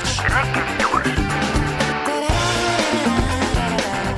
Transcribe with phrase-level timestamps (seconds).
[0.00, 0.18] gyors.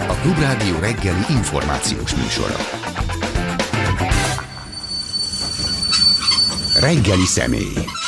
[0.08, 2.56] A Klubrádió reggeli információs műsora.
[6.80, 8.01] Reggeli személy.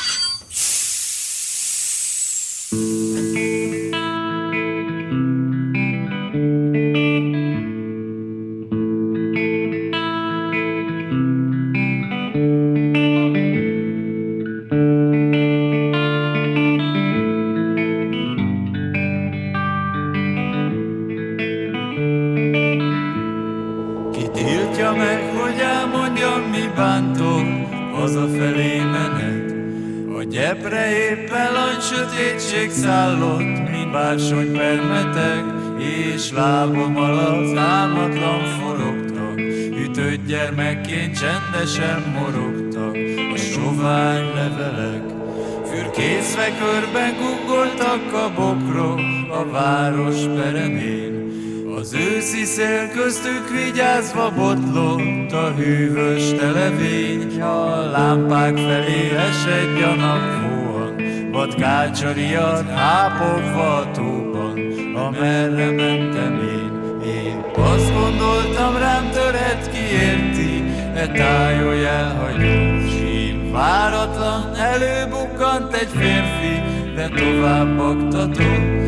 [53.94, 60.96] Vigyázva botlott a hűvös televény, a lámpák felé esett gyanakvóan,
[61.32, 64.58] vad kácsariat hápogva a tóban,
[64.94, 66.72] amerre mentem én.
[67.06, 73.52] Én azt gondoltam rám töret kiérti, e tájolj elhagyott sín.
[73.52, 76.62] Váratlan előbukkant egy férfi,
[76.94, 78.82] de tovább baktatott.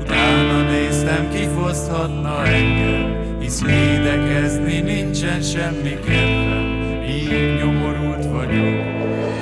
[0.00, 8.84] Utána néztem, kifoszthatna engem, hisz védekezni nincsen semmi kedvem, így nyomorult vagyok.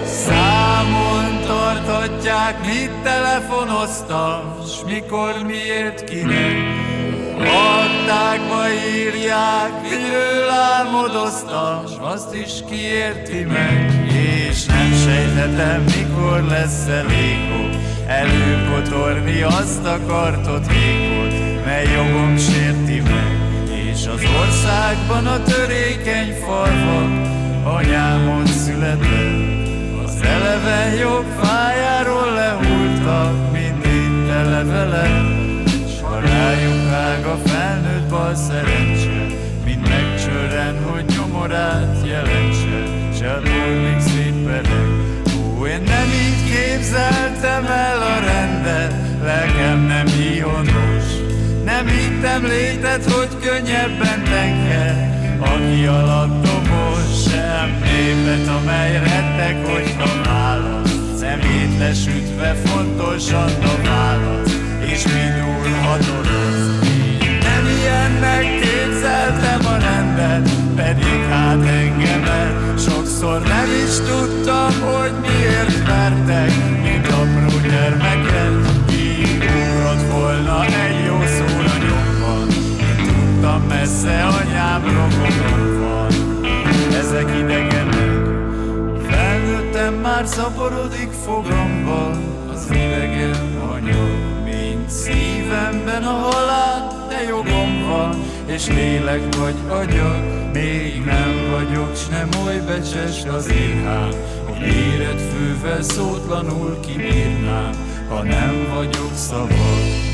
[0.05, 6.57] Számon tarthatják, mit telefonoztam, s mikor, miért, kinek,
[7.39, 14.07] Aktákba írják, miről álmodoztam, s azt is kiérti meg,
[14.49, 17.47] és nem sejthetem, mikor lesz elég
[18.07, 23.36] előkotorni azt a kartot vékot, mely jogom sérti meg,
[24.07, 27.11] és az országban a törékeny falvak
[27.65, 30.05] anyámon született.
[30.05, 35.11] Az eleven jobb fájáról lehultak, mint itt levelek,
[36.21, 39.27] rájuk vág a felnőtt bal szerencse,
[39.65, 42.85] mint megcsörren, hogy nyomorát jelentse,
[43.19, 44.89] se a még szétpereg.
[45.39, 50.96] Ó, én nem így képzeltem el a rendet, lelkem nem híhonos,
[51.77, 60.91] nem hittem létet, hogy könnyebben tenger, aki alatt dobos, sem népet, amely rettek, hogyha válasz.
[61.19, 66.81] Szemét lesütve fontosan a válasz és mindul hatoroz.
[67.43, 76.51] Nem ilyennek képzeltem a rendet, pedig hát engemet sokszor nem is tudtam, hogy miért vertek,
[76.83, 78.56] mint apró gyermeket.
[83.69, 86.13] Messze anyám rokonom van.
[86.99, 88.27] Ezek idegenek,
[89.09, 92.17] felnőttem már szaporodik fogamban,
[92.53, 94.27] az idegen anyag.
[94.89, 102.29] Szívemben a halál, de jogom van, és lélek vagy agyag, még nem vagyok, s nem
[102.45, 104.11] oly becses az érhám,
[104.45, 107.71] hogy éred fővel szótlanul kibírnám,
[108.09, 110.06] ha nem vagyok szabad.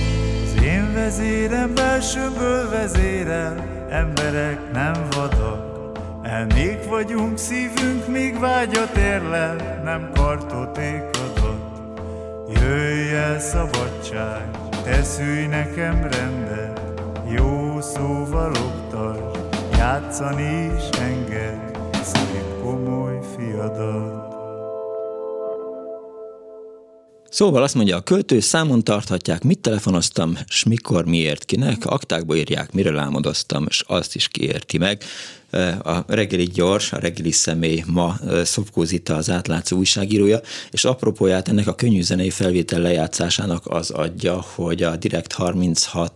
[0.62, 5.72] Én vezérem belsőből vezérel, emberek nem vadak,
[6.22, 11.80] Elnék vagyunk, szívünk még vágyat érlel, nem kartotékadat.
[12.48, 14.50] Jöjj el szabadság,
[14.84, 16.80] te szülj nekem rendet,
[17.28, 19.38] jó szóval oktasd,
[19.76, 24.31] játszani is enged, szép komoly fiadat.
[27.32, 32.72] Szóval azt mondja a költő, számon tarthatják, mit telefonoztam, s mikor, miért, kinek, aktákba írják,
[32.72, 35.02] miről álmodoztam, és azt is kiérti meg.
[35.82, 40.40] A reggeli gyors, a reggeli személy ma Szopkó Zita az átlátszó újságírója,
[40.70, 46.12] és apropóját ennek a könnyű zenei felvétel lejátszásának az adja, hogy a Direkt 36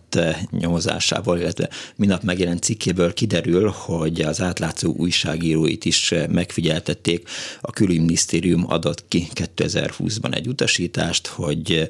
[0.51, 7.29] nyomozásából, illetve minap megjelent cikkéből kiderül, hogy az átlátszó újságíróit is megfigyeltették.
[7.61, 11.89] A külügyminisztérium adott ki 2020-ban egy utasítást, hogy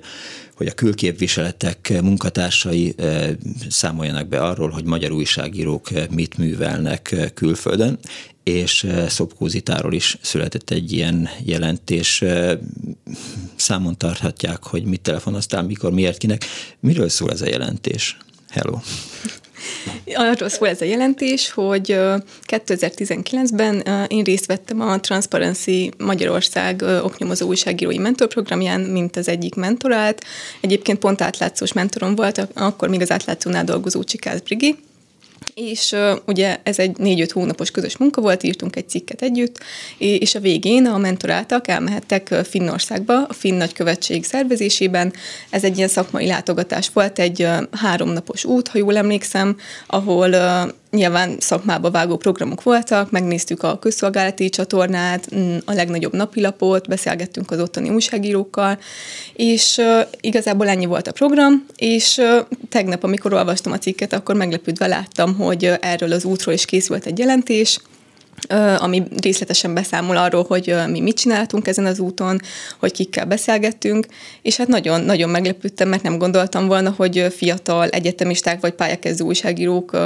[0.57, 3.29] hogy a külképviseletek munkatársai eh,
[3.69, 7.99] számoljanak be arról, hogy magyar újságírók eh, mit művelnek eh, külföldön,
[8.43, 12.23] és Szopkózitáról is született egy ilyen jelentés.
[13.55, 16.45] Számon tarthatják, hogy mit telefonoztál, mikor, miért, kinek.
[16.79, 18.17] Miről szól ez a jelentés?
[18.49, 18.79] Hello!
[20.13, 21.99] Arról szól ez a jelentés, hogy
[22.47, 30.23] 2019-ben én részt vettem a Transparency Magyarország oknyomozó újságírói mentorprogramján, mint az egyik mentorát.
[30.61, 34.75] Egyébként pont átlátszós mentorom volt, akkor még az átlátszónál dolgozó Csikász Brigi,
[35.53, 35.95] és
[36.25, 39.59] ugye ez egy négy-öt hónapos közös munka volt, írtunk egy cikket együtt,
[39.97, 45.13] és a végén a mentoráltak elmehettek Finnországba, a Finn nagykövetség szervezésében.
[45.49, 49.57] Ez egy ilyen szakmai látogatás volt, egy háromnapos út, ha jól emlékszem,
[49.87, 50.35] ahol
[50.91, 57.59] nyilván szakmába vágó programok voltak, megnéztük a közszolgálati csatornát, mm, a legnagyobb napilapot, beszélgettünk az
[57.59, 58.79] ottani újságírókkal,
[59.33, 59.81] és
[60.21, 62.21] igazából ennyi volt a program, és
[62.69, 67.19] tegnap, amikor olvastam a cikket, akkor meglepődve láttam, hogy erről az útról is készült egy
[67.19, 67.79] jelentés,
[68.77, 72.41] ami részletesen beszámol arról, hogy mi mit csináltunk ezen az úton,
[72.79, 74.05] hogy kikkel beszélgettünk,
[74.41, 79.97] és hát nagyon, nagyon meglepődtem, mert nem gondoltam volna, hogy fiatal egyetemisták vagy pályakezdő újságírók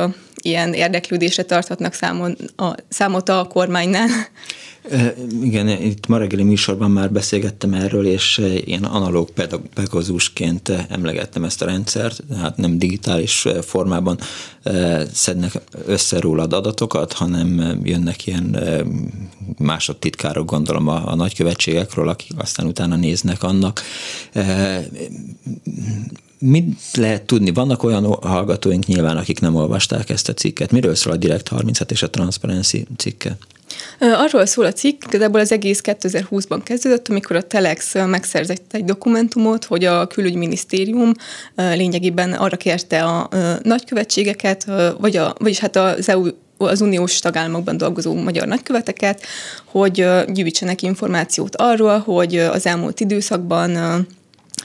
[0.42, 4.07] ilyen érdeklődésre tarthatnak számon, a, számot a kormánynál.
[5.42, 9.30] Igen, itt ma reggeli műsorban már beszélgettem erről, és ilyen analóg
[9.74, 14.19] pedagógusként emlegettem ezt a rendszert, hát nem digitális formában
[15.13, 18.57] szednek össze rólad adatokat, hanem jönnek ilyen
[19.57, 23.81] másodtitkárok, gondolom a, a nagykövetségekről, akik aztán utána néznek annak
[26.39, 27.51] mit lehet tudni?
[27.51, 30.72] Vannak olyan hallgatóink nyilván, akik nem olvasták ezt a cikket.
[30.72, 33.38] Miről szól a Direct 36 és a Transparency cikke?
[34.00, 39.66] Arról szól a cikk, igazából az egész 2020-ban kezdődött, amikor a Telex megszerzett egy dokumentumot,
[39.66, 41.12] hogy a külügyminisztérium
[41.56, 43.30] lényegében arra kérte a
[43.62, 44.66] nagykövetségeket,
[45.00, 49.22] vagy a, vagyis hát az EU az uniós tagállamokban dolgozó magyar nagyköveteket,
[49.66, 53.78] hogy gyűjtsenek információt arról, hogy az elmúlt időszakban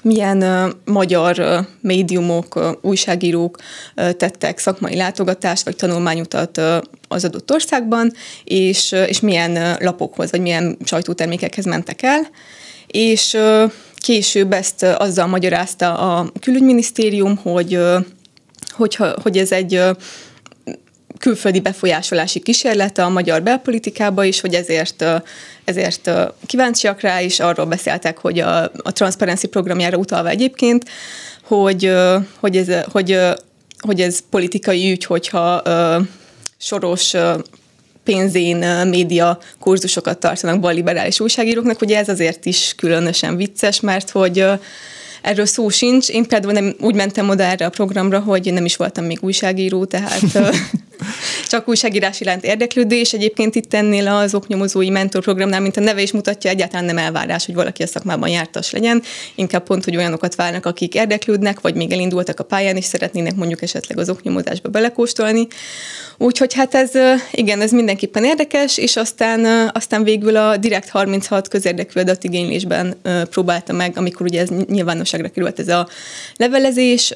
[0.07, 3.59] milyen magyar médiumok, újságírók
[3.95, 6.61] tettek szakmai látogatást vagy tanulmányutat
[7.09, 8.13] az adott országban,
[8.45, 12.21] és, és milyen lapokhoz vagy milyen sajtótermékekhez mentek el.
[12.87, 13.37] És
[13.97, 17.81] később ezt azzal magyarázta a külügyminisztérium, hogy,
[18.71, 19.83] hogyha, hogy ez egy
[21.19, 25.05] külföldi befolyásolási kísérlete a magyar belpolitikába is, hogy ezért,
[25.65, 26.11] ezért
[26.47, 30.85] kíváncsiak rá, és arról beszéltek, hogy a, a Transparency programjára utalva egyébként,
[31.43, 31.93] hogy,
[32.41, 33.19] hogy, ez, hogy,
[33.79, 35.63] hogy ez politikai ügy, hogyha
[36.59, 37.15] soros
[38.05, 44.45] pénzén média kurzusokat tartanak balliberális újságíróknak, hogy ez azért is különösen vicces, mert hogy
[45.23, 46.09] erről szó sincs.
[46.09, 49.85] Én például nem úgy mentem oda erre a programra, hogy nem is voltam még újságíró,
[49.85, 50.23] tehát
[51.49, 53.13] csak újságírás iránt érdeklődés.
[53.13, 57.55] Egyébként itt ennél az oknyomozói mentorprogramnál, mint a neve is mutatja, egyáltalán nem elvárás, hogy
[57.55, 59.03] valaki a szakmában jártas legyen.
[59.35, 63.63] Inkább pont, hogy olyanokat várnak, akik érdeklődnek, vagy még elindultak a pályán, és szeretnének mondjuk
[63.63, 65.47] esetleg az oknyomozásba belekóstolni.
[66.19, 66.91] Úgyhogy hát ez,
[67.31, 72.97] igen, ez mindenképpen érdekes, és aztán, aztán végül a Direkt 36 közérdekű adatigénylésben
[73.31, 75.89] próbálta meg, amikor ugye ez nyilvánosságra került ez a
[76.37, 77.13] levelezés,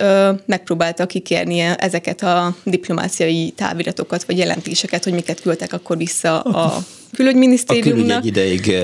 [0.46, 8.16] megpróbálta kikérni ezeket a diplomáciai táviratokat, vagy jelentéseket, hogy miket küldtek akkor vissza a külügyminisztériumnak.
[8.16, 8.76] A külügy egy ideig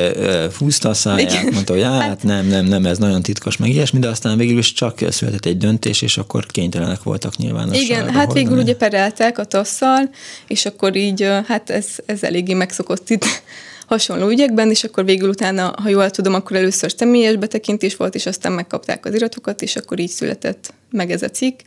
[0.52, 1.52] fúzta a száját, Igen.
[1.52, 4.58] mondta, hogy hát, hát nem, nem, nem, ez nagyon titkos, meg ilyesmi, de aztán végül
[4.58, 7.72] is csak született egy döntés, és akkor kénytelenek voltak nyilván.
[7.72, 8.40] Igen, hát hordani.
[8.40, 10.10] végül ugye pereltek a tasszal,
[10.46, 13.24] és akkor így, hát ez, ez eléggé megszokott itt
[13.86, 18.26] hasonló ügyekben, és akkor végül utána, ha jól tudom, akkor először személyes betekintés volt, és
[18.26, 21.61] aztán megkapták az iratokat, és akkor így született meg ez a cikk.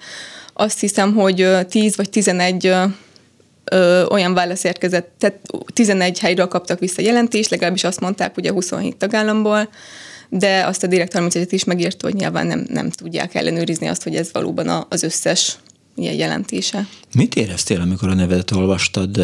[0.53, 2.74] Azt hiszem, hogy 10 vagy 11
[3.70, 5.40] ö, olyan válasz érkezett, tehát
[5.74, 9.70] 11 helyről kaptak vissza jelentést, legalábbis azt mondták ugye 27 tagállamból,
[10.30, 14.16] de azt a direkt 31 is megírta, hogy nyilván nem, nem tudják ellenőrizni azt, hogy
[14.16, 15.58] ez valóban az összes
[16.01, 16.88] ilyen jelentése.
[17.15, 19.22] Mit éreztél, amikor a nevedet olvastad,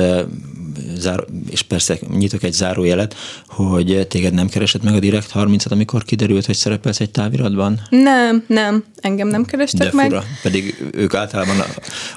[1.50, 3.16] és persze nyitok egy zárójelet,
[3.48, 7.82] hogy téged nem keresett meg a Direkt 30 amikor kiderült, hogy szerepelsz egy táviratban?
[7.90, 10.40] Nem, nem, engem nem kerestek De fura, meg.
[10.42, 11.56] pedig ők általában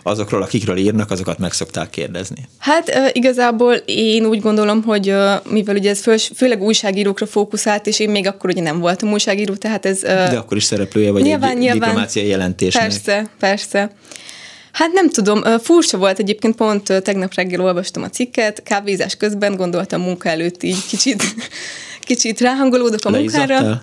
[0.02, 2.48] azokról, akikről írnak, azokat meg szokták kérdezni.
[2.58, 5.14] Hát igazából én úgy gondolom, hogy
[5.50, 9.54] mivel ugye ez fő, főleg újságírókra fókuszált, és én még akkor ugye nem voltam újságíró,
[9.54, 10.00] tehát ez...
[10.00, 12.82] De akkor is szereplője vagy nyilván, egy nyilván, diplomáciai jelentésnek.
[12.82, 13.90] Persze, persze.
[14.78, 20.00] Hát nem tudom, furcsa volt egyébként, pont tegnap reggel olvastam a cikket, kávézás közben gondoltam
[20.00, 21.22] munka előtt így kicsit
[22.00, 23.82] kicsit ráhangolódok a munkára.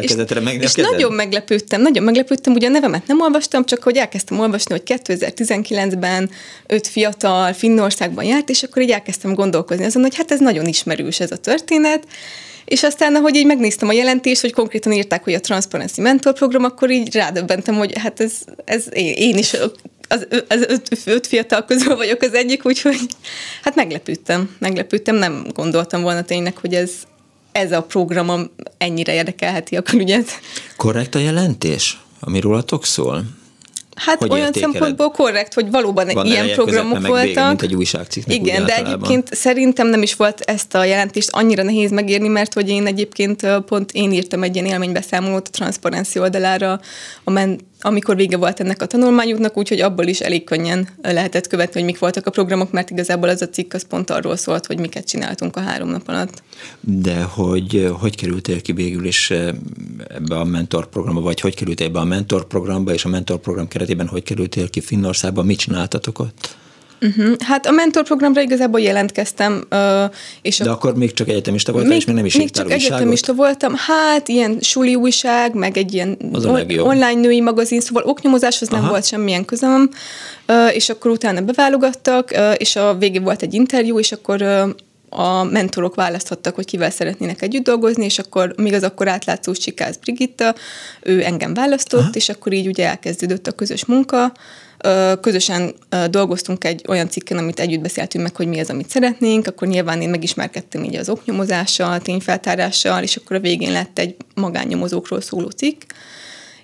[0.00, 0.14] és,
[0.60, 5.00] és nagyon meglepődtem, nagyon meglepődtem, ugye a nevemet nem olvastam, csak hogy elkezdtem olvasni, hogy
[5.04, 6.30] 2019-ben
[6.66, 11.20] öt fiatal Finnországban járt, és akkor így elkezdtem gondolkozni azon, hogy hát ez nagyon ismerős
[11.20, 12.06] ez a történet,
[12.64, 16.64] és aztán, ahogy így megnéztem a jelentést, hogy konkrétan írták, hogy a Transparency Mentor program,
[16.64, 18.32] akkor így rádöbbentem, hogy hát ez,
[18.64, 19.56] ez én, én is
[20.08, 22.98] az, az öt, öt fiatal közül vagyok az egyik, úgyhogy
[23.62, 26.90] hát meglepődtem, meglepődtem, nem gondoltam volna tényleg, hogy ez,
[27.52, 30.40] ez a program ennyire érdekelheti a külügyet.
[30.76, 33.24] Korrekt a jelentés, ami rólatok szól?
[33.98, 34.72] Hát hogy olyan értékeled?
[34.72, 37.24] szempontból korrekt, hogy valóban Van ilyen programok voltak.
[37.24, 41.62] Vége, mint egy újságcikknek Igen, de egyébként szerintem nem is volt ezt a jelentést annyira
[41.62, 46.80] nehéz megírni, mert hogy én egyébként pont én írtam egy ilyen élménybeszámolót a transzparenci oldalára
[47.24, 51.74] a men- amikor vége volt ennek a tanulmányuknak, úgyhogy abból is elég könnyen lehetett követni,
[51.74, 54.78] hogy mik voltak a programok, mert igazából az a cikk az pont arról szólt, hogy
[54.78, 56.42] miket csináltunk a három nap alatt.
[56.80, 59.48] De hogy hogy kerültél ki végül is eh,
[60.08, 64.70] ebbe a mentorprogramba, vagy hogy kerültél ebbe a mentorprogramba, és a mentorprogram keretében hogy kerültél
[64.70, 66.56] ki Finnországba, mit csináltatok ott?
[67.00, 67.34] Uh-huh.
[67.38, 69.64] Hát a mentorprogramra igazából jelentkeztem.
[69.70, 70.72] Uh, és De a...
[70.72, 72.86] akkor még csak egyetemista voltál, még, és még nem is Még csak újságot?
[72.86, 73.74] egyetemista voltam.
[73.76, 78.80] Hát ilyen suli újság, meg egy ilyen on- online női magazin, szóval oknyomozáshoz Aha.
[78.80, 79.90] nem volt semmilyen közöm.
[80.48, 84.68] Uh, és akkor utána beválogattak, uh, és a végén volt egy interjú, és akkor uh,
[85.08, 89.96] a mentorok választhattak, hogy kivel szeretnének együtt dolgozni, és akkor még az akkor átlátszó Csikász
[89.96, 90.54] Brigitta,
[91.02, 92.10] ő engem választott, Aha.
[92.12, 94.32] és akkor így ugye elkezdődött a közös munka,
[95.20, 95.74] közösen
[96.10, 100.02] dolgoztunk egy olyan cikken, amit együtt beszéltünk meg, hogy mi az, amit szeretnénk, akkor nyilván
[100.02, 105.82] én megismerkedtem így az oknyomozással, tényfeltárással, és akkor a végén lett egy magánnyomozókról szóló cikk,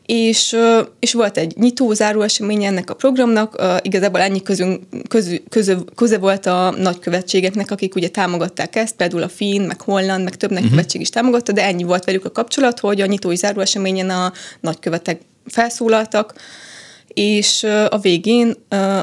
[0.06, 0.56] és,
[0.98, 6.18] és volt egy nyitó záró esemény ennek a programnak, igazából ennyi közünk, közö, közö, köze
[6.18, 10.60] volt a nagykövetségeknek, akik ugye támogatták ezt, például a Finn, meg Holland, meg több mhm.
[10.60, 14.32] nagykövetség is támogatta, de ennyi volt velük a kapcsolat, hogy a nyitó záró eseményen a
[14.60, 16.34] nagykövetek felszólaltak,
[17.14, 18.54] és a végén,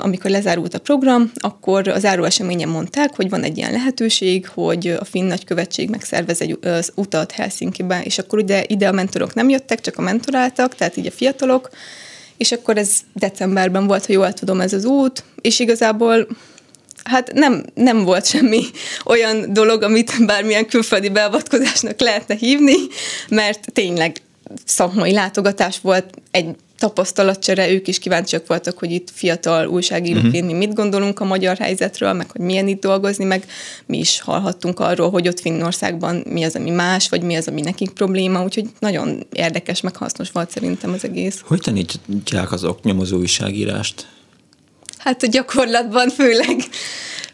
[0.01, 5.05] amikor lezárult a program, akkor az eseményen mondták, hogy van egy ilyen lehetőség, hogy a
[5.05, 6.59] finn nagykövetség megszervez egy
[6.95, 11.05] utat Helsinki-be, és akkor ugye ide a mentorok nem jöttek, csak a mentoráltak, tehát így
[11.07, 11.69] a fiatalok,
[12.37, 16.27] és akkor ez decemberben volt, ha jól tudom, ez az út, és igazából
[17.03, 18.63] hát nem, nem volt semmi
[19.05, 22.75] olyan dolog, amit bármilyen külföldi beavatkozásnak lehetne hívni,
[23.29, 24.21] mert tényleg
[24.65, 30.51] szakmai látogatás volt, egy tapasztalatcsere, ők is kíváncsiak voltak, hogy itt fiatal újságíróként uh-huh.
[30.51, 33.45] mi mit gondolunk a magyar helyzetről, meg hogy milyen itt dolgozni, meg
[33.85, 37.61] mi is hallhattunk arról, hogy ott Finnországban mi az, ami más, vagy mi az, ami
[37.61, 41.41] nekik probléma, úgyhogy nagyon érdekes, meg hasznos volt szerintem az egész.
[41.45, 44.07] Hogy tanítják az oknyomozó újságírást?
[44.97, 46.63] Hát a gyakorlatban főleg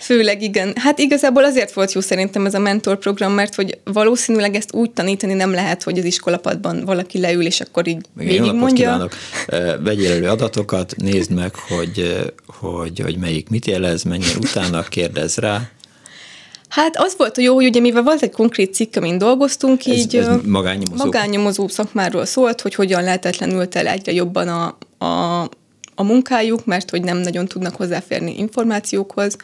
[0.07, 0.73] Főleg igen.
[0.75, 5.33] Hát igazából azért volt jó szerintem ez a mentorprogram, mert hogy valószínűleg ezt úgy tanítani
[5.33, 8.85] nem lehet, hogy az iskolapadban valaki leül, és akkor így igen, mondja.
[8.85, 9.13] kívánok.
[9.83, 15.69] Vegyél elő adatokat, nézd meg, hogy, hogy, hogy melyik mit jelez, menjen utána, kérdez rá.
[16.69, 19.97] Hát az volt a jó, hogy ugye mivel volt egy konkrét cikk, amin dolgoztunk, ez,
[19.97, 21.03] így ez magánnyomozó.
[21.03, 25.41] magánnyomozó szakmáról szólt, hogy hogyan lehetetlenült el egyre jobban a, a,
[25.95, 29.35] a munkájuk, mert hogy nem nagyon tudnak hozzáférni információkhoz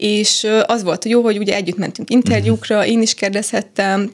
[0.00, 4.10] és az volt jó, hogy ugye együtt mentünk interjúkra, én is kérdezhettem,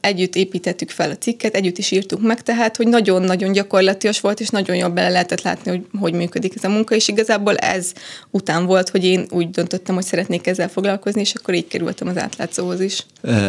[0.00, 4.48] együtt építettük fel a cikket, együtt is írtuk meg, tehát hogy nagyon-nagyon gyakorlatias volt, és
[4.48, 7.92] nagyon jól bele lehetett látni, hogy hogy működik ez a munka, és igazából ez
[8.30, 12.16] után volt, hogy én úgy döntöttem, hogy szeretnék ezzel foglalkozni, és akkor így kerültem az
[12.16, 13.06] átlátszóhoz is.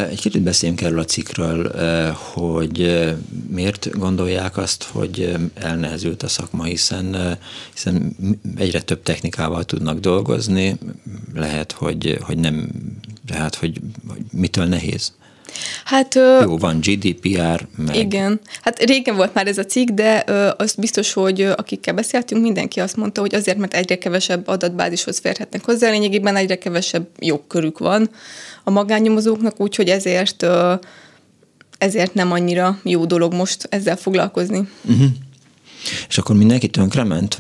[0.10, 1.72] Egy kicsit beszéljünk erről a cikkről,
[2.34, 3.06] hogy
[3.50, 7.38] miért gondolják azt, hogy elnehezült a szakma, hiszen,
[7.74, 8.16] hiszen
[8.58, 10.78] egyre több technikával tudnak dolgozni,
[11.34, 12.70] lehet, hogy, hogy nem,
[13.28, 15.14] tehát hogy, hogy mitől nehéz?
[15.84, 17.96] Hát, Jó, van GDPR, meg...
[17.96, 18.40] Igen.
[18.62, 22.80] Hát régen volt már ez a cikk, de ö, az biztos, hogy akikkel beszéltünk, mindenki
[22.80, 28.10] azt mondta, hogy azért, mert egyre kevesebb adatbázishoz férhetnek hozzá, lényegében egyre kevesebb jogkörük van
[28.64, 30.74] a magánnyomozóknak, úgyhogy ezért ö,
[31.78, 34.68] ezért nem annyira jó dolog most ezzel foglalkozni.
[34.82, 35.08] Uh-huh.
[36.10, 37.38] És akkor mindenki tönkrement?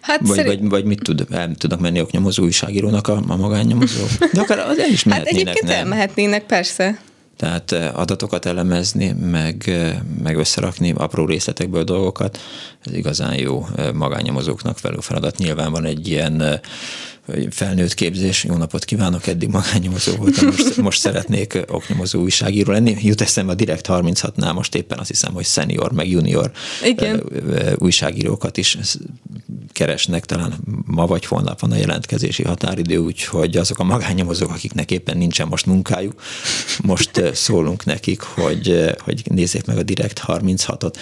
[0.00, 0.60] Hát vagy, szerint...
[0.60, 4.04] vagy, vagy mit tud, el tudnak menni oknyomozó újságírónak a, a magánnyomozó?
[4.32, 5.76] De akár az el is hát mehetnének, Hát egyébként nem?
[5.76, 6.98] elmehetnének, persze.
[7.36, 12.40] Tehát eh, adatokat elemezni, meg, eh, meg összerakni apró részletekből dolgokat,
[12.84, 15.38] ez igazán jó eh, magánnyomozóknak felül feladat.
[15.38, 16.60] Nyilván van egy ilyen
[17.50, 18.44] felnőtt képzés.
[18.44, 22.96] Jó napot kívánok, eddig magánnyomozó voltam, most, most szeretnék oknyomozó újságíró lenni.
[23.00, 26.50] Jut eszembe a Direkt 36-nál most éppen azt hiszem, hogy senior meg junior
[26.84, 27.22] Igen.
[27.78, 28.78] újságírókat is
[29.72, 30.54] keresnek, talán
[30.86, 35.66] ma vagy holnap van a jelentkezési határidő, úgyhogy azok a magánnyomozók, akiknek éppen nincsen most
[35.66, 36.22] munkájuk,
[36.82, 40.94] most szólunk nekik, hogy, hogy nézzék meg a Direkt 36-ot.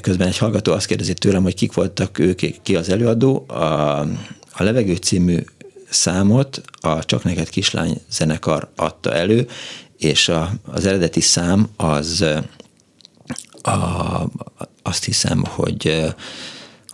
[0.00, 3.44] Közben egy hallgató azt kérdezi tőlem, hogy kik voltak ők, ki az előadó.
[3.48, 4.06] A,
[4.58, 5.38] a Levegő című
[5.88, 9.48] számot a Csak neked kislány zenekar adta elő,
[9.98, 12.24] és a, az eredeti szám az
[13.62, 14.24] a,
[14.82, 16.14] azt hiszem, hogy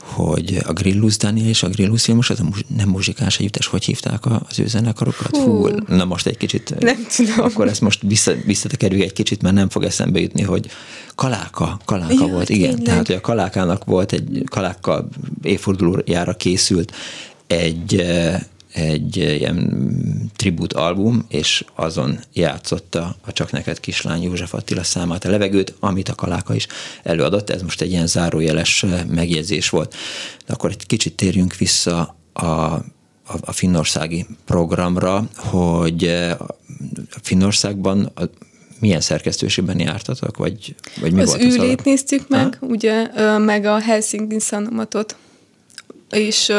[0.05, 2.45] hogy a Grillus Daniel és a Grillus Vilmos, az a
[2.77, 5.37] nem muzsikás együttes, hogy hívták az ő zenekarokat?
[5.37, 6.75] Hú, na most egy kicsit.
[6.81, 7.45] Nem tudom.
[7.45, 10.71] Akkor ezt most vissza, visszatekerjük egy kicsit, mert nem fog eszembe jutni, hogy
[11.15, 12.69] Kaláka, Kaláka ja, volt, igen.
[12.69, 12.85] Tényleg.
[12.85, 15.09] Tehát, hogy a Kalákának volt egy, Kaláka
[15.43, 16.93] évfordulójára készült
[17.47, 18.03] egy
[18.75, 25.31] egy ilyen tribut album, és azon játszotta a Csak neked kislány József Attila számát, a
[25.31, 26.67] levegőt, amit a Kaláka is
[27.03, 27.51] előadott.
[27.51, 29.95] Ez most egy ilyen zárójeles megjegyzés volt.
[30.47, 32.83] De akkor egy kicsit térjünk vissza a, a,
[33.41, 36.15] a finnországi programra, hogy
[37.23, 38.23] Finnországban a,
[38.79, 42.67] milyen szerkesztőségben jártatok, vagy, vagy mi az volt az ülét néztük meg, ha?
[42.67, 43.09] ugye,
[43.39, 45.17] meg a Helsinki Sanomatot
[46.15, 46.53] és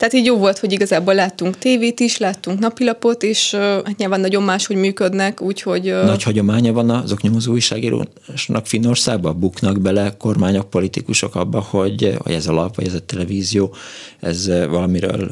[0.00, 4.42] tehát így jó volt, hogy igazából láttunk tévét is, láttunk napilapot, és hát nyilván nagyon
[4.42, 5.82] máshogy működnek, úgyhogy...
[6.04, 9.38] Nagy hagyománya van az oknyomozó újságírósnak Finnországban?
[9.38, 13.74] Buknak bele kormányok, politikusok abba, hogy, hogy ez a lap, vagy ez a televízió,
[14.20, 15.28] ez valamiről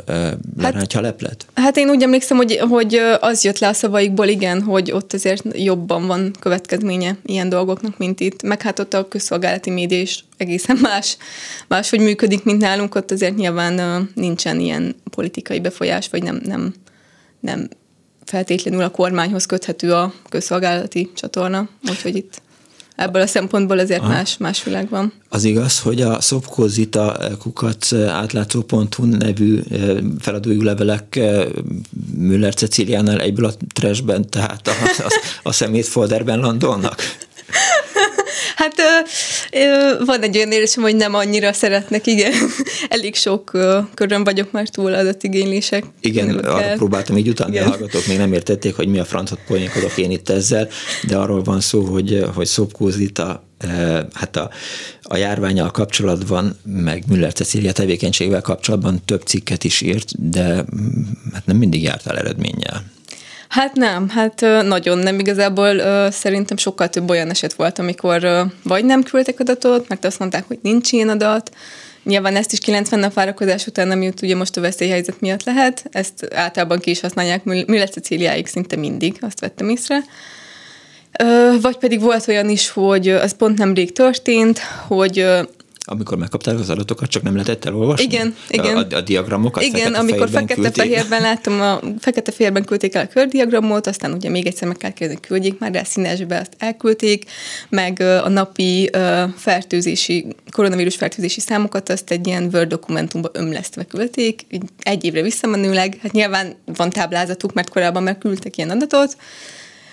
[0.56, 1.46] lerántja hát, leplet?
[1.54, 5.42] Hát én úgy emlékszem, hogy, hogy az jött le a szavaikból, igen, hogy ott azért
[5.52, 8.42] jobban van következménye ilyen dolgoknak, mint itt.
[8.42, 11.16] Meg hát ott a közszolgálati média is egészen más,
[11.68, 16.74] más, hogy működik, mint nálunk, ott azért nyilván nincsen ilyen politikai befolyás, vagy nem, nem,
[17.40, 17.68] nem
[18.24, 22.40] feltétlenül a kormányhoz köthető a közszolgálati csatorna, úgyhogy itt
[22.96, 24.08] ebből a szempontból azért Aha.
[24.08, 25.12] más, más világ van.
[25.28, 29.60] Az igaz, hogy a Szopkozita kukac átlátszó.hu nevű
[30.18, 31.20] feladójú levelek
[32.16, 35.10] Müller Ceciliánál egyből a trashben, tehát a, a,
[35.42, 36.96] a szemét folderben landolnak?
[38.58, 38.74] Hát
[39.52, 42.32] ö, van egy olyan érzésem, hogy nem annyira szeretnek, igen.
[42.88, 45.84] Elég sok ö, körön vagyok már túl adatigénylések.
[46.00, 49.98] Igen, arra próbáltam így utána, a hallgatók még nem értették, hogy mi a francot poénkodok
[49.98, 50.68] én itt ezzel,
[51.06, 53.46] de arról van szó, hogy, hogy Szopkózita
[54.12, 54.50] hát a,
[55.02, 61.46] a járványal kapcsolatban, meg Müller Cecília tevékenységvel kapcsolatban több cikket is írt, de mm, hát
[61.46, 62.82] nem mindig járt el eredménnyel.
[63.48, 65.18] Hát nem, hát nagyon nem.
[65.18, 70.44] Igazából szerintem sokkal több olyan eset volt, amikor vagy nem küldtek adatot, mert azt mondták,
[70.46, 71.50] hogy nincs ilyen adat,
[72.08, 76.34] Nyilván ezt is 90 nap várakozás után, ami ugye most a veszélyhelyzet miatt lehet, ezt
[76.34, 80.04] általában ki is használják Müller Ceciliáig szinte mindig, azt vettem észre.
[81.60, 85.26] Vagy pedig volt olyan is, hogy az pont nemrég történt, hogy
[85.90, 88.04] amikor megkapták az adatokat, csak nem lehetett elolvasni?
[88.04, 88.76] Igen, igen.
[88.76, 94.28] A, a diagramokat Igen, amikor fekete-fehérben láttam, a fekete-fehérben küldték el a kördiagramot, aztán ugye
[94.28, 97.24] még egyszer meg kell kérdezni, küldjék már, de színesbe azt elküldték,
[97.68, 98.90] meg a napi
[99.36, 104.46] fertőzési, koronavírus fertőzési számokat azt egy ilyen Word dokumentumba ömlesztve küldték,
[104.82, 109.16] egy évre visszamenőleg, hát nyilván van táblázatuk, mert korábban már küldtek ilyen adatot,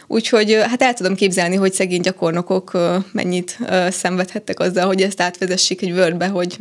[0.07, 2.77] Úgyhogy hát el tudom képzelni, hogy szegény gyakornokok
[3.11, 6.57] mennyit szenvedhettek azzal, hogy ezt átvezessék egy word hogy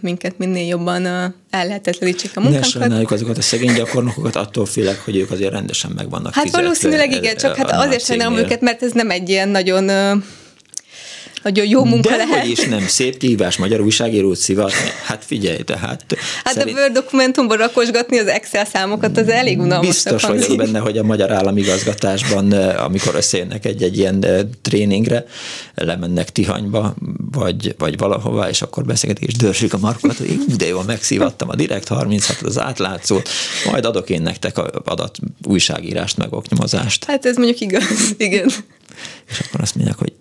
[0.00, 2.72] minket minél jobban ellehetetlenítsék a munkánkat.
[2.72, 6.50] Ne sajnáljuk azokat a szegény gyakornokokat, attól félek, hogy ők azért rendesen meg vannak Hát
[6.50, 9.90] valószínűleg igen, csak hát azért sajnálom őket, mert ez nem egy ilyen nagyon
[11.46, 12.46] nagyon jó munka De lehet.
[12.46, 14.90] is nem szép kihívás magyar újságírót szivatni.
[15.04, 16.04] Hát figyelj, tehát...
[16.44, 16.76] Hát szerint...
[16.76, 19.86] a Word dokumentumban rakosgatni az Excel számokat, az elég unalmas.
[19.86, 25.24] Biztos vagyok benne, hogy a magyar államigazgatásban, eh, amikor összejönnek egy-egy ilyen eh, tréningre,
[25.74, 26.94] lemennek Tihanyba,
[27.32, 31.54] vagy, vagy valahova, és akkor beszélgetik, és dörsük a markokat, hogy de jól megszívattam a
[31.54, 33.28] Direkt 36 az átlátszót,
[33.70, 37.04] majd adok én nektek adat újságírást, meg oknyomozást.
[37.04, 37.84] Hát ez mondjuk igaz,
[38.16, 38.50] igen.
[39.28, 40.12] És akkor azt mondják, hogy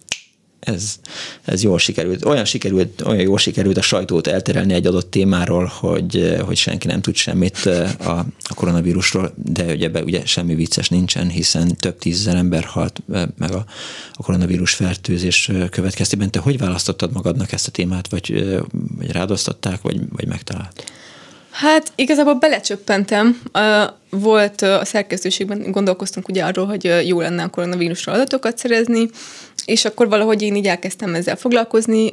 [0.65, 0.99] ez,
[1.43, 2.25] ez jól sikerült.
[2.25, 3.01] Olyan, sikerült.
[3.01, 7.65] olyan jól sikerült a sajtót elterelni egy adott témáról, hogy, hogy senki nem tud semmit
[7.99, 13.01] a, a koronavírusról, de ugye, be, ugye semmi vicces nincsen, hiszen több tízezer ember halt
[13.38, 13.65] meg a,
[14.13, 16.32] a koronavírus fertőzés következtében.
[16.32, 18.58] Te hogy választottad magadnak ezt a témát, vagy,
[18.97, 20.84] vagy rádoztatták, vagy, vagy megtalált?
[21.55, 23.41] Hát igazából belecsöppentem.
[24.09, 29.09] Volt a szerkesztőségben, gondolkoztunk ugye arról, hogy jó lenne a koronavírusról adatokat szerezni,
[29.65, 32.09] és akkor valahogy én így elkezdtem ezzel foglalkozni,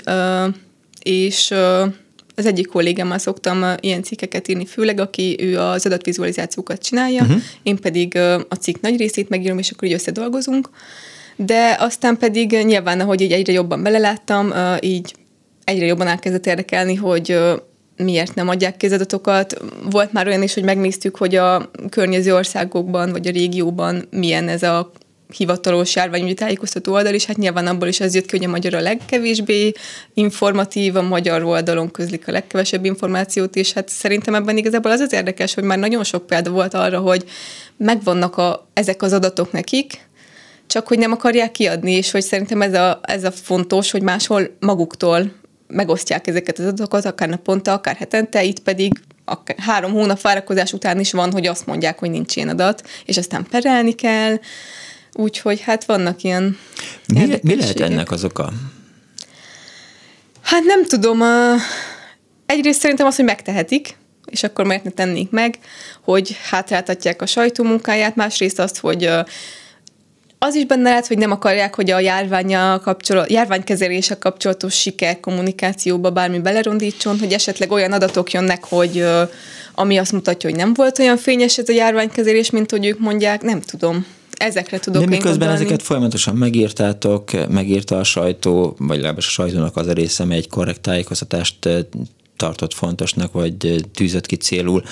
[1.03, 1.55] és
[2.35, 7.41] az egyik kollégámmal szoktam ilyen cikkeket írni, főleg aki ő az adatvizualizációkat csinálja, uh-huh.
[7.63, 8.17] én pedig
[8.49, 10.71] a cikk nagy részét megírom, és akkor így összedolgozunk.
[11.37, 15.15] De aztán pedig nyilván, ahogy így egyre jobban beleláttam, így
[15.65, 17.39] egyre jobban elkezdett érdekelni, hogy
[17.97, 19.63] miért nem adják ki az adatokat.
[19.91, 24.63] Volt már olyan is, hogy megnéztük, hogy a környező országokban vagy a régióban milyen ez
[24.63, 24.91] a
[25.37, 28.75] hivatalos járványügyi tájékoztató oldal, és hát nyilván abból is az jött ki, hogy a magyar
[28.75, 29.73] a legkevésbé
[30.15, 35.13] informatív, a magyar oldalon közlik a legkevesebb információt, és hát szerintem ebben igazából az az
[35.13, 37.25] érdekes, hogy már nagyon sok példa volt arra, hogy
[37.77, 40.11] megvannak a, ezek az adatok nekik,
[40.67, 44.57] csak hogy nem akarják kiadni, és hogy szerintem ez a, ez a fontos, hogy máshol
[44.61, 45.33] maguktól
[45.73, 48.93] megosztják ezeket az adatokat, akár naponta, akár hetente, itt pedig
[49.25, 53.17] akár három hónap várakozás után is van, hogy azt mondják, hogy nincs ilyen adat, és
[53.17, 54.39] aztán perelni kell,
[55.13, 56.59] úgyhogy hát vannak ilyen
[57.07, 58.53] Mi, mi lehet ennek az oka?
[60.43, 61.55] Hát nem tudom, a...
[62.47, 65.59] egyrészt szerintem az, hogy megtehetik, és akkor miért ne tennék meg,
[66.01, 69.11] hogy hátráltatják a sajtómunkáját, másrészt azt, hogy
[70.45, 76.11] az is benne lehet, hogy nem akarják, hogy a járványa kapcsolat, járványkezelése kapcsolatos siker kommunikációba
[76.11, 79.05] bármi belerondítson, hogy esetleg olyan adatok jönnek, hogy
[79.75, 83.43] ami azt mutatja, hogy nem volt olyan fényes ez a járványkezelés, mint hogy ők mondják,
[83.43, 85.65] nem tudom ezekre tudok De miközben gondolni.
[85.65, 90.81] ezeket folyamatosan megírtátok, megírta a sajtó, vagy legalábbis a sajtónak az a része, egy korrekt
[90.81, 91.69] tájékoztatást
[92.37, 94.83] tartott fontosnak, vagy tűzött ki célul,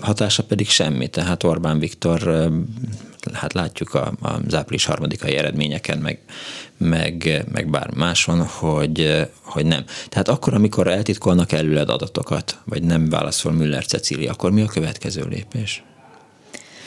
[0.00, 1.08] hatása pedig semmi.
[1.08, 2.50] Tehát Orbán Viktor,
[3.32, 6.18] hát látjuk a, az április harmadikai eredményeken, meg,
[6.76, 9.84] meg, meg bár máson, hogy, hogy nem.
[10.08, 15.26] Tehát akkor, amikor eltitkolnak előled adatokat, vagy nem válaszol Müller Cecília, akkor mi a következő
[15.28, 15.82] lépés?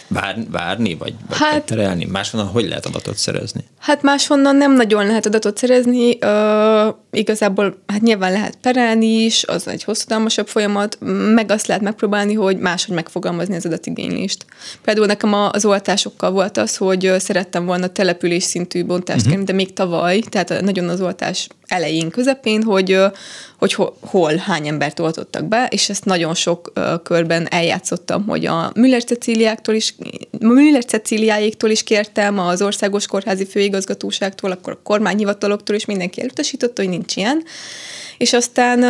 [0.08, 2.06] Vár, várni, vagy, vagy hát, terelni?
[2.06, 3.64] Máshonnan hogy lehet adatot szerezni?
[3.82, 6.18] Hát máshonnan nem nagyon lehet adatot szerezni.
[6.22, 10.98] Uh, igazából hát nyilván lehet perelni is, az egy hosszadalmasabb folyamat,
[11.34, 14.46] meg azt lehet megpróbálni, hogy máshogy megfogalmazni az adatigénylést.
[14.82, 19.32] Például nekem az oltásokkal volt az, hogy szerettem volna település szintű bontást uh-huh.
[19.32, 22.98] kérni, de még tavaly, tehát nagyon az oltás elején, közepén, hogy,
[23.58, 29.04] hogy hol, hány embert oltottak be, és ezt nagyon sok körben eljátszottam, hogy a Müller
[29.04, 29.96] Cecíliáktól is,
[30.40, 36.92] Müller Cecíliáéktól is kértem, az Országos Kórházi Főigazgatóságtól, akkor a kormányhivataloktól is mindenki elutasította, hogy
[36.92, 37.44] nincs ilyen.
[38.18, 38.84] És aztán,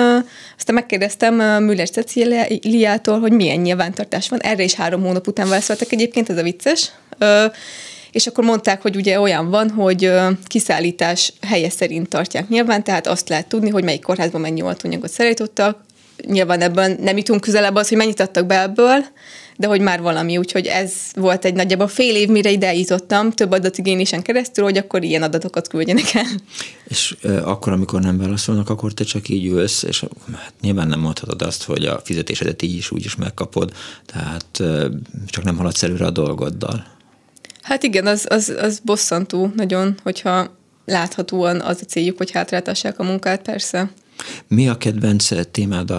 [0.57, 4.41] aztán megkérdeztem Müller Ceciliától, hogy milyen nyilvántartás van.
[4.41, 6.91] Erre is három hónap után válaszoltak egyébként, ez a vicces
[8.11, 10.11] és akkor mondták, hogy ugye olyan van, hogy
[10.47, 15.83] kiszállítás helye szerint tartják nyilván, tehát azt lehet tudni, hogy melyik kórházban mennyi oltóanyagot szállítottak.
[16.25, 19.05] Nyilván ebben nem jutunk közelebb az, hogy mennyit adtak be ebből,
[19.57, 23.51] de hogy már valami, úgyhogy ez volt egy nagyjából fél év, mire ide jutottam, több
[23.51, 26.25] adatigénylésen keresztül, hogy akkor ilyen adatokat küldjenek el.
[26.83, 30.99] És e, akkor, amikor nem válaszolnak, akkor te csak így ülsz, és hát nyilván nem
[30.99, 33.71] mondhatod azt, hogy a fizetésedet így is úgy is megkapod,
[34.05, 34.87] tehát e,
[35.27, 36.85] csak nem haladsz előre a dolgoddal.
[37.61, 43.03] Hát igen, az, az, az bosszantó nagyon, hogyha láthatóan az a céljuk, hogy hátráltassák a
[43.03, 43.91] munkát, persze.
[44.47, 45.93] Mi a kedvenc témád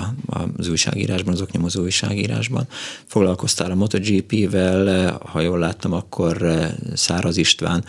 [0.56, 2.66] az újságírásban, az oknyomozó újságírásban?
[3.06, 6.46] Foglalkoztál a MotoGP-vel, ha jól láttam, akkor
[6.94, 7.84] Száraz István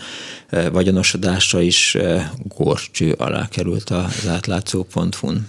[0.72, 1.96] vagyonosodása is
[2.56, 5.46] gorcső alá került az átlátszó.hu-n.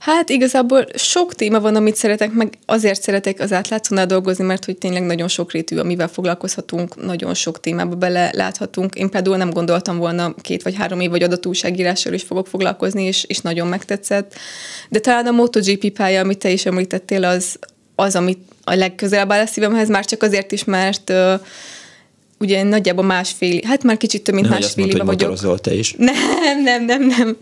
[0.00, 4.76] Hát igazából sok téma van, amit szeretek, meg azért szeretek az átlátszónál dolgozni, mert hogy
[4.76, 8.94] tényleg nagyon sokrétű, amivel foglalkozhatunk, nagyon sok témába bele láthatunk.
[8.94, 13.24] Én például nem gondoltam volna két vagy három év vagy adatúságírással is fogok foglalkozni, és,
[13.24, 14.34] és nagyon megtetszett.
[14.88, 17.58] De talán a MotoGP pálya, amit te is említettél, az,
[17.94, 21.40] az amit a legközelebb áll a szívemhez, már csak azért is, mert uh,
[22.38, 25.60] ugye nagyjából másfél, hát már kicsit több mint ne, másfél éve vagyok.
[25.60, 25.94] te is.
[25.98, 27.36] Nem, nem, nem, nem.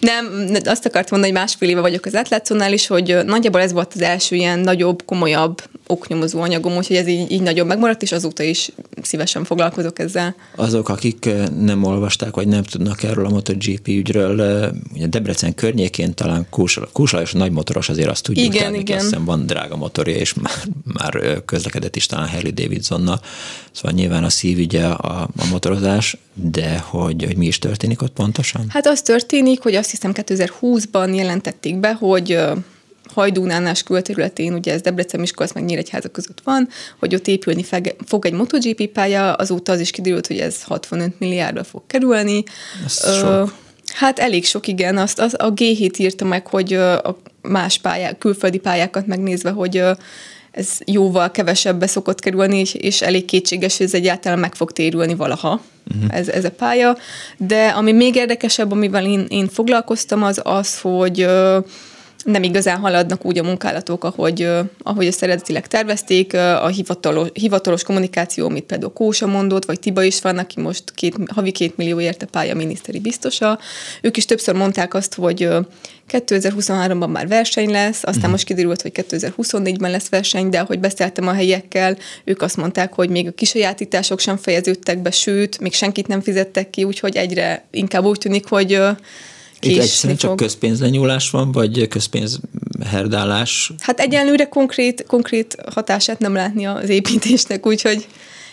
[0.00, 3.92] Nem, azt akartam mondani, hogy másfél éve vagyok az átlátszónál is, hogy nagyjából ez volt
[3.94, 8.42] az első ilyen nagyobb, komolyabb oknyomozó anyagom, úgyhogy ez így, így nagyon megmaradt, és azóta
[8.42, 8.70] is
[9.02, 10.34] szívesen foglalkozok ezzel.
[10.56, 11.28] Azok, akik
[11.60, 16.46] nem olvasták, vagy nem tudnak erről a MotoGP ügyről, ugye Debrecen környékén talán
[16.92, 18.98] Kúsla és a nagy motoros azért azt tudjuk, igen, tehát igen.
[18.98, 20.52] Azt van drága motorja, és már,
[20.84, 23.20] már közlekedett is talán Harley Davidsonnal,
[23.72, 28.64] szóval nyilván a szívügye a, a motorozás, de hogy, hogy mi is történik ott pontosan?
[28.68, 32.38] Hát az történik, hogy azt hiszem 2020-ban jelentették be, hogy
[33.14, 36.68] Hajdúnánás külterületén, ugye ez Debrecen, Miskolc, meg Nyíregyháza között van,
[36.98, 37.64] hogy ott épülni
[38.06, 42.44] fog egy MotoGP pálya, azóta az is kiderült, hogy ez 65 milliárdra fog kerülni.
[42.84, 43.54] Ez Ö, sok.
[43.94, 44.96] Hát elég sok, igen.
[44.96, 49.82] Azt az, a G7 írta meg, hogy a más pályák, külföldi pályákat megnézve, hogy
[50.50, 55.14] ez jóval kevesebbe szokott kerülni, és, és elég kétséges, hogy ez egyáltalán meg fog térülni
[55.14, 55.60] valaha,
[55.94, 56.18] uh-huh.
[56.18, 56.96] ez, ez a pálya.
[57.36, 61.26] De ami még érdekesebb, amivel én, én foglalkoztam, az az, hogy
[62.24, 64.48] nem igazán haladnak úgy a munkálatok, ahogy,
[64.82, 66.34] ahogy ezt eredetileg tervezték.
[66.34, 71.16] A hivatalos, hivatalos kommunikáció, amit például Kósa mondott, vagy Tiba is van, aki most két,
[71.34, 73.58] havi két millió érte pálya miniszteri biztosa.
[74.02, 75.48] Ők is többször mondták azt, hogy
[76.10, 78.30] 2023-ban már verseny lesz, aztán uh-huh.
[78.30, 83.08] most kiderült, hogy 2024-ben lesz verseny, de ahogy beszéltem a helyiekkel, ők azt mondták, hogy
[83.08, 88.04] még a kisajátítások sem fejeződtek be, sőt, még senkit nem fizettek ki, úgyhogy egyre inkább
[88.04, 88.80] úgy tűnik, hogy
[89.60, 93.72] itt egyszerűen csak közpénzlenyúlás van, vagy közpénzherdálás?
[93.78, 98.06] Hát egyenlőre konkrét, konkrét hatását nem látni az építésnek, úgyhogy...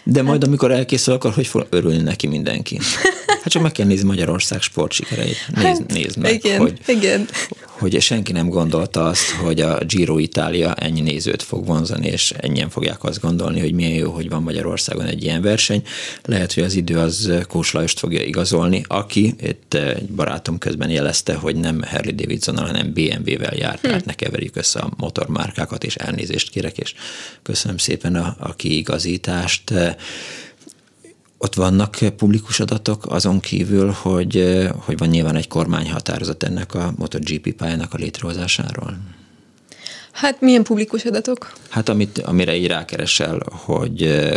[0.07, 0.47] De majd, hát...
[0.47, 2.79] amikor elkészül, akkor hogy fog örülni neki mindenki?
[3.45, 5.47] Hát csak meg kell nézni Magyarország sportsikereit.
[5.55, 7.27] Nézd, hát, nézd meg, igen, hogy, igen.
[7.65, 12.69] hogy senki nem gondolta azt, hogy a Giro Italia ennyi nézőt fog vonzani, és ennyien
[12.69, 15.83] fogják azt gondolni, hogy milyen jó, hogy van Magyarországon egy ilyen verseny.
[16.23, 21.33] Lehet, hogy az idő az Kós Lajost fogja igazolni, aki, itt egy barátom közben jelezte,
[21.33, 23.87] hogy nem Harley davidson hanem BMW-vel járt, hm.
[23.87, 26.93] tehát ne keverjük össze a motormárkákat, és elnézést kérek, és
[27.43, 29.73] köszönöm szépen a, a kiigazítást.
[31.37, 37.53] Ott vannak publikus adatok azon kívül, hogy, hogy van nyilván egy kormányhatározat ennek a MotoGP
[37.53, 38.97] pályának a létrehozásáról?
[40.11, 41.53] Hát milyen publikus adatok?
[41.69, 44.29] Hát amit, amire így rákeresel, hogy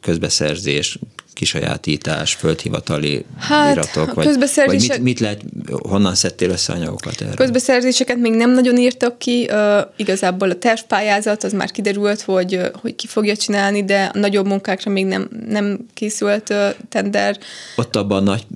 [0.00, 0.98] közbeszerzés,
[1.38, 5.42] kisajátítás, földhivatali hát, iratok, vagy, vagy mit, mit lehet,
[5.88, 7.34] honnan szedtél össze anyagokat erre?
[7.34, 12.94] Közbeszerzéseket még nem nagyon írtak ki, uh, igazából a tervpályázat, az már kiderült, hogy, hogy
[12.94, 17.38] ki fogja csinálni, de a nagyobb munkákra még nem, nem készült uh, tender.
[17.76, 18.46] Ott abban a nagy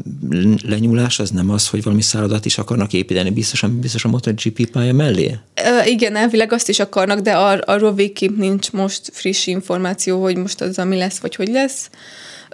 [0.68, 4.92] lenyúlás az nem az, hogy valami szállodat is akarnak építeni, biztosan, biztos a MotoGP pálya
[4.92, 5.38] mellé?
[5.60, 10.36] Uh, igen, elvileg azt is akarnak, de ar- arról végképp nincs most friss információ, hogy
[10.36, 11.90] most az, ami lesz, vagy hogy lesz.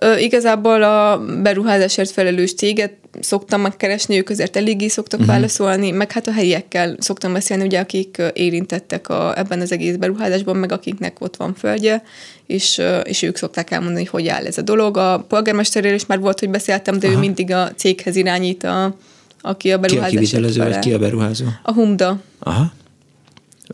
[0.00, 5.34] Ö, igazából a beruházásért felelős céget szoktam megkeresni, ők azért eléggé szoktak uh-huh.
[5.34, 10.56] válaszolni, meg hát a helyiekkel szoktam beszélni, ugye, akik érintettek a, ebben az egész beruházásban,
[10.56, 12.02] meg akiknek ott van földje,
[12.46, 14.96] és, és ők szokták elmondani, hogy hogy áll ez a dolog.
[14.96, 17.16] A polgármesterrel is már volt, hogy beszéltem, de Aha.
[17.16, 18.96] ő mindig a céghez irányít, a,
[19.40, 20.10] aki a beruházás.
[20.10, 21.44] Ki a kivitelező, vagy ki a beruházó?
[21.62, 22.20] A Humda.
[22.38, 22.72] Aha.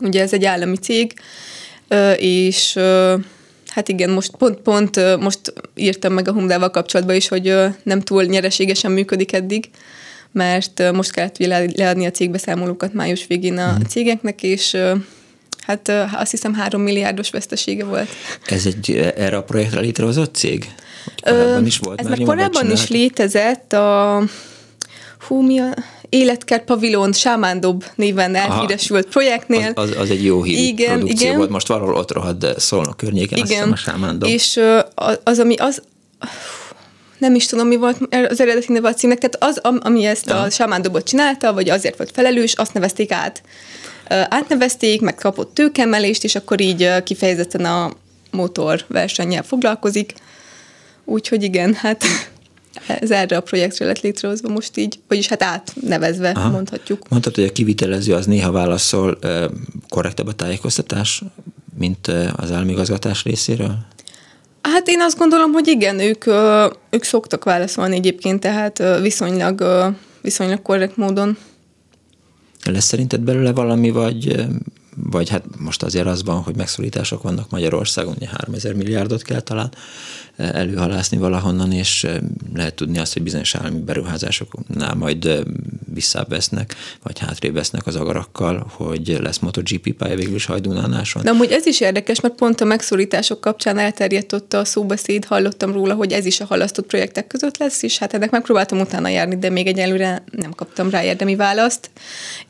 [0.01, 1.13] Ugye ez egy állami cég,
[2.17, 2.79] és
[3.75, 8.23] Hát igen, most pont, pont most írtam meg a Humdával kapcsolatban is, hogy nem túl
[8.23, 9.69] nyereségesen működik eddig,
[10.31, 11.37] mert most kellett
[11.75, 13.83] leadni a cégbeszámolókat május végén a hmm.
[13.83, 14.77] cégeknek, és
[15.61, 18.09] hát azt hiszem három milliárdos vesztesége volt.
[18.45, 20.69] Ez egy erre a projektre létrehozott cég?
[21.23, 24.23] Korábban is volt Ez már korábban is létezett a
[25.27, 25.73] hú, mi a,
[26.09, 29.71] Életkert Pavilon Sámándob néven elhíresült projektnél.
[29.75, 31.37] Az, az, az egy jó hírű igen, produkció igen.
[31.37, 33.71] volt, most valahol ott rohadt szólnak környéken, igen.
[33.71, 34.29] a Sámándob.
[34.29, 34.59] És
[35.23, 35.81] az, ami az,
[37.17, 37.97] nem is tudom, mi volt
[38.29, 40.41] az eredeti neve a címnek, tehát az, ami ezt ja.
[40.41, 43.41] a Sámándobot csinálta, vagy azért volt felelős, azt nevezték át.
[44.07, 47.91] Átnevezték, meg kapott tőkemelést, és akkor így kifejezetten a
[48.31, 50.13] motor versennyel foglalkozik.
[51.05, 52.03] Úgyhogy igen, hát
[52.87, 56.49] ez erre a projektre lett létrehozva most így, vagyis hát átnevezve Aha.
[56.49, 57.09] mondhatjuk.
[57.09, 59.19] Mondtad, hogy a kivitelező az néha válaszol
[59.89, 61.23] korrektebb a tájékoztatás,
[61.77, 63.77] mint az államigazgatás részéről?
[64.61, 66.25] Hát én azt gondolom, hogy igen, ők,
[66.89, 69.65] ők szoktak válaszolni egyébként, tehát viszonylag,
[70.21, 71.37] viszonylag korrekt módon.
[72.63, 74.45] Lesz szerinted belőle valami, vagy
[74.95, 79.71] vagy hát most azért az van, hogy megszorítások vannak Magyarországon, ugye 3000 milliárdot kell talán
[80.37, 82.07] előhalászni valahonnan, és
[82.53, 85.45] lehet tudni azt, hogy bizonyos állami beruházásoknál majd
[85.95, 91.23] visszavesznek, vagy hátrébb vesznek az agarakkal, hogy lesz MotoGP pálya végül is Hajdunánáson.
[91.23, 95.71] De amúgy ez is érdekes, mert pont a megszorítások kapcsán elterjedt ott a szóbeszéd, hallottam
[95.71, 99.37] róla, hogy ez is a halasztott projektek között lesz, és hát ennek megpróbáltam utána járni,
[99.37, 101.89] de még egyelőre nem kaptam rá érdemi választ.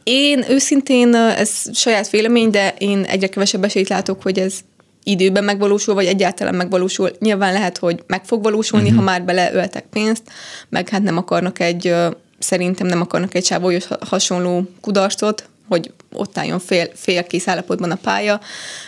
[0.03, 4.59] Én őszintén, ez saját vélemény, de én egyre kevesebb esélyt látok, hogy ez
[5.05, 7.11] időben megvalósul, vagy egyáltalán megvalósul.
[7.19, 8.99] Nyilván lehet, hogy meg fog valósulni, uh-huh.
[8.99, 10.23] ha már beleöltek pénzt,
[10.69, 11.93] meg hát nem akarnak egy,
[12.39, 18.39] szerintem nem akarnak egy sávolyos hasonló kudarcot, hogy ott álljon fél, félkész állapotban a pálya,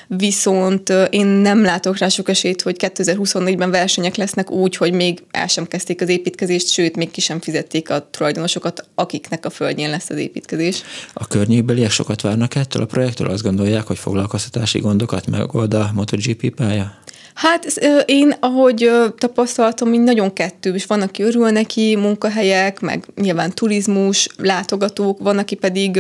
[0.07, 5.47] viszont én nem látok rá sok esélyt, hogy 2024-ben versenyek lesznek úgy, hogy még el
[5.47, 10.10] sem kezdték az építkezést, sőt, még ki sem fizették a tulajdonosokat, akiknek a földjén lesz
[10.10, 10.81] az építkezés.
[11.13, 13.27] A környékbeliek sokat várnak ettől a projektől?
[13.27, 16.95] Azt gondolják, hogy foglalkoztatási gondokat megold a MotoGP pálya?
[17.38, 17.65] Hát
[18.06, 20.86] én, ahogy tapasztaltam, így nagyon kettős.
[20.86, 26.00] Van, aki örül neki, munkahelyek, meg nyilván turizmus, látogatók, van, aki pedig,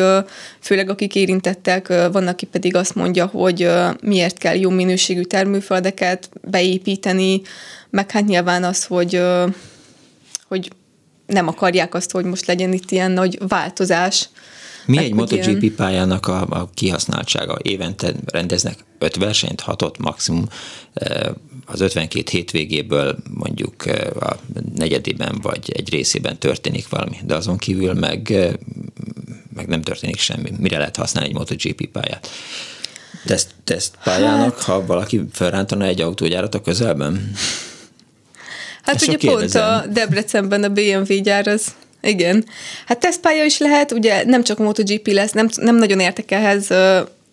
[0.59, 3.69] főleg akik érintettek, van, aki pedig azt mondja, hogy
[4.01, 7.41] miért kell jó minőségű termőföldeket beépíteni,
[7.89, 9.21] meg hát nyilván az, hogy,
[10.47, 10.69] hogy
[11.25, 14.29] nem akarják azt, hogy most legyen itt ilyen nagy változás.
[14.87, 15.75] Mi egy MotoGP ilyen...
[15.75, 17.57] pályának a, a kihasználtsága?
[17.61, 20.49] Évente rendeznek öt versenyt, hatot maximum,
[21.65, 23.85] az 52 hétvégéből mondjuk
[24.19, 24.37] a
[24.75, 28.33] negyedében vagy egy részében történik valami, de azon kívül meg,
[29.55, 30.51] meg nem történik semmi.
[30.59, 32.29] Mire lehet használni egy MotoGP pályát?
[33.25, 34.63] Teszt, teszt pályának, hát...
[34.63, 37.31] ha valaki felrántana egy autógyárat a közelben?
[38.81, 42.45] Hát Ezt ugye pont a Debrecenben a BMW gyár az igen.
[42.85, 46.71] Hát tesztpálya is lehet, ugye nem csak MotoGP lesz, nem, nem nagyon értek ehhez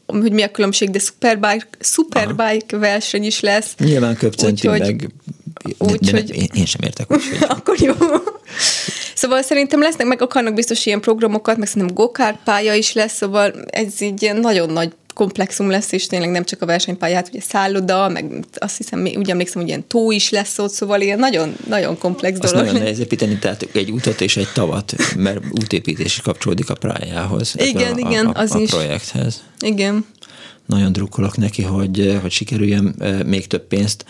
[0.06, 3.74] hogy mi a különbség, de superbike, superbike verseny is lesz.
[3.78, 5.10] Nyilván köpcenti, Úgyhogy, meg
[5.78, 6.36] úgy, de, de hogy...
[6.36, 7.48] én, én sem értek úgy, hogy...
[7.56, 7.92] Akkor jó.
[9.14, 13.52] Szóval szerintem lesznek, meg akarnak biztos ilyen programokat, meg szerintem gokár pálya is lesz, szóval
[13.70, 18.08] ez így ilyen nagyon nagy komplexum lesz, és tényleg nem csak a versenypályát, ugye szálloda,
[18.08, 21.98] meg azt hiszem, úgy emlékszem, hogy ilyen tó is lesz ott, szóval ilyen nagyon, nagyon
[21.98, 22.66] komplex azt dolog.
[22.66, 27.54] nagyon nehéz építeni, tehát egy utat és egy tavat, mert útépítés kapcsolódik a pályához.
[27.56, 28.70] Igen, a, igen, a, az a is.
[28.70, 29.42] projekthez.
[29.60, 30.04] Igen
[30.66, 32.94] nagyon drukkolok neki, hogy, hogy sikerüljen
[33.26, 34.04] még több pénzt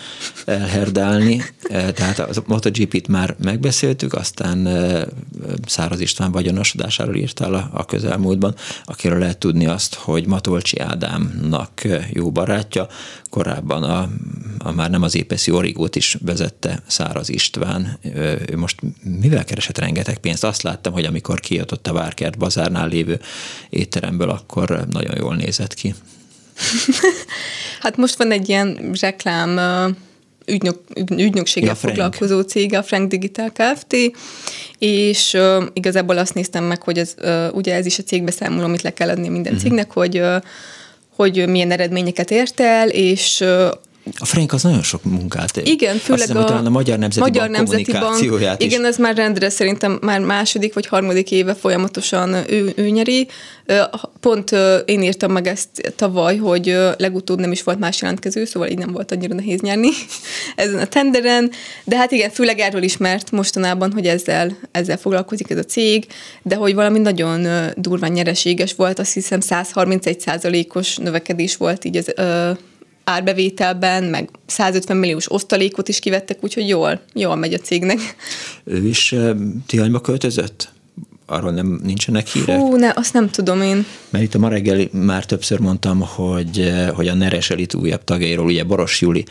[0.45, 1.43] elherdálni.
[1.69, 4.69] Tehát a MotoGP-t már megbeszéltük, aztán
[5.67, 12.31] Száraz István vagyonosodásáról írtál a, a közelmúltban, akiről lehet tudni azt, hogy Matolcsi Ádámnak jó
[12.31, 12.87] barátja,
[13.31, 14.09] korábban a,
[14.59, 17.99] a már nem az épeszi origót is vezette Száraz István.
[18.47, 18.81] Ő most
[19.21, 20.45] mivel keresett rengeteg pénzt?
[20.45, 23.21] Azt láttam, hogy amikor kiadott a Várkert bazárnál lévő
[23.71, 25.95] étteremből, akkor nagyon jól nézett ki.
[27.83, 29.61] hát most van egy ilyen reklám
[30.47, 30.79] ügynök,
[31.11, 33.97] ügynökséggel ja, foglalkozó cég, a Frank Digital Kft.
[34.79, 38.83] És uh, igazából azt néztem meg, hogy ez, uh, ugye ez is a cégbeszámoló, amit
[38.83, 39.69] le kell adni minden uh-huh.
[39.69, 40.37] cégnek, hogy uh,
[41.17, 43.45] hogy milyen eredményeket ért el, és
[44.19, 45.57] a Frank az nagyon sok munkát.
[45.57, 48.21] Igen, főleg hiszem, a, a Magyar Nemzeti Magyar Bank Nemzeti Bank,
[48.61, 48.67] is.
[48.67, 53.29] Igen, ez már rendre szerintem már második vagy harmadik éve folyamatosan ő, ő nyeri.
[54.21, 54.51] Pont
[54.85, 58.93] én írtam meg ezt tavaly, hogy legutóbb nem is volt más jelentkező, szóval így nem
[58.93, 59.91] volt annyira nehéz nyerni
[60.57, 61.51] ezen a tenderen.
[61.85, 66.07] De hát igen, főleg erről ismert mostanában, hogy ezzel, ezzel foglalkozik ez a cég,
[66.43, 72.15] de hogy valami nagyon durván nyereséges volt, azt hiszem 131% os növekedés volt így az
[73.05, 77.99] árbevételben, meg 150 milliós osztalékot is kivettek, úgyhogy jól, jól megy a cégnek.
[78.65, 79.15] Ő is
[79.67, 80.73] Tihanyba költözött?
[81.27, 82.59] Arról nem nincsenek hírek?
[82.59, 83.85] Hú, ne, azt nem tudom én.
[84.11, 88.47] Mert itt a ma reggel már többször mondtam, hogy, hogy a Neres Elit újabb tagjairól,
[88.47, 89.25] ugye Boros Juli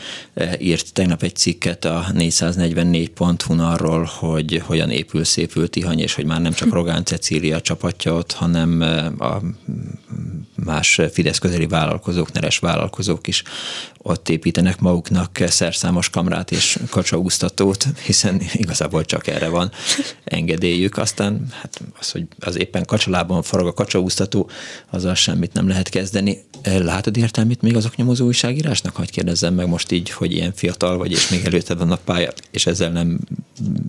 [0.58, 6.40] írt tegnap egy cikket a 444.hu arról, hogy hogyan épül, szépül Tihany, és hogy már
[6.40, 8.80] nem csak Rogán Cecília csapatja ott, hanem
[9.18, 9.40] a
[10.64, 13.42] más Fidesz közeli vállalkozók, neres vállalkozók is
[14.06, 19.70] ott építenek maguknak szerszámos kamrát és kacsaúztatót, hiszen igazából csak erre van
[20.24, 20.96] engedélyük.
[20.96, 24.50] Aztán hát az, hogy az éppen kacsalában forog a kacsaúztató,
[24.90, 26.44] azzal semmit nem lehet kezdeni.
[26.62, 28.96] Látod értelmét még azok nyomozó újságírásnak?
[28.96, 32.66] Hogy kérdezzem meg most így, hogy ilyen fiatal vagy, és még előtted vannak pálya, és
[32.66, 33.18] ezzel nem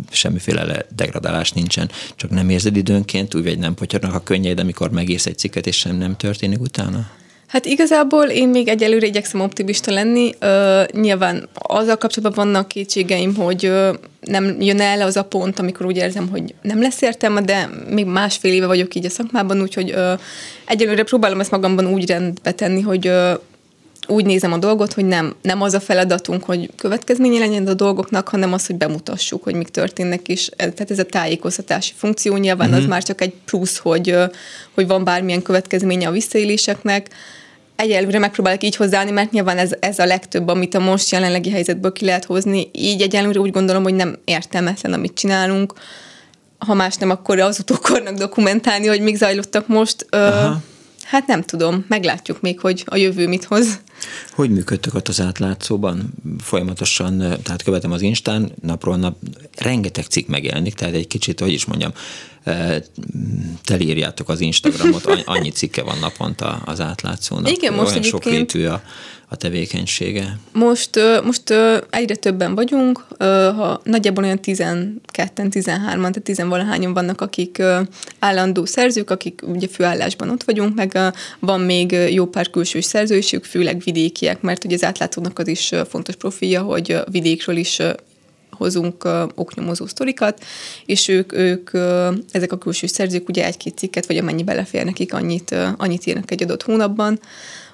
[0.09, 5.25] semmiféle degradálás nincsen, csak nem érzed időnként, úgy vagy nem potyarnak a könnyeid, amikor megírsz
[5.25, 7.07] egy cikket, és sem nem történik utána?
[7.55, 10.31] Hát igazából én még egyelőre igyekszem optimista lenni.
[10.41, 15.85] Uh, nyilván azzal kapcsolatban vannak kétségeim, hogy uh, nem jön el az a pont, amikor
[15.85, 19.91] úgy érzem, hogy nem lesz értelme, de még másfél éve vagyok így a szakmában, úgyhogy
[19.91, 20.19] uh,
[20.65, 23.39] egyelőre próbálom ezt magamban úgy rendbe tenni, hogy uh,
[24.07, 28.27] úgy nézem a dolgot, hogy nem, nem az a feladatunk, hogy következménye legyen a dolgoknak,
[28.27, 30.49] hanem az, hogy bemutassuk, hogy mik történnek is.
[30.57, 32.75] Tehát ez a tájékoztatási funkció nyilván uh-huh.
[32.75, 32.91] az mhm.
[32.91, 34.15] már csak egy plusz, hogy,
[34.73, 37.09] hogy van bármilyen következménye a visszaéléseknek.
[37.75, 41.91] Egyelőre megpróbálok így hozzáállni, mert nyilván ez, ez a legtöbb, amit a most jelenlegi helyzetből
[41.91, 42.69] ki lehet hozni.
[42.71, 45.73] Így egyelőre úgy gondolom, hogy nem értelmetlen, amit csinálunk.
[46.57, 50.05] Ha más nem, akkor az utókornak dokumentálni, hogy mik zajlottak most.
[50.09, 50.61] Aha.
[51.03, 53.79] Hát nem tudom, meglátjuk még, hogy a jövő mit hoz.
[54.31, 56.13] Hogy működtök ott az átlátszóban?
[56.43, 59.15] Folyamatosan, tehát követem az Instán, napról nap,
[59.57, 61.91] rengeteg cikk megjelenik, tehát egy kicsit, hogy is mondjam,
[63.63, 67.51] telírjátok az Instagramot, annyi cikke van naponta az átlátszónak.
[67.51, 68.23] Igen, most Olyan egyébként...
[68.23, 68.81] sokrétű a,
[69.27, 70.39] a tevékenysége.
[70.51, 71.53] Most, most
[71.89, 73.05] egyre többen vagyunk,
[73.55, 76.43] ha nagyjából olyan 12-13-an, tehát 10
[76.93, 77.61] vannak, akik
[78.19, 80.99] állandó szerzők, akik ugye főállásban ott vagyunk, meg
[81.39, 86.15] van még jó pár külsős szerzőségük, főleg vidékiek, mert ugye az átlátszónak az is fontos
[86.15, 87.81] profilja, hogy vidékről is
[88.57, 90.43] hozunk uh, oknyomozó sztorikat,
[90.85, 91.69] és ők, ők
[92.31, 96.43] ezek a külső szerzők ugye egy-két cikket, vagy amennyi belefér nekik, annyit, annyit írnak egy
[96.43, 97.19] adott hónapban.